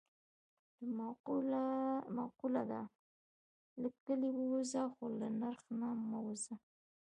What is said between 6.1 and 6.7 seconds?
وځه.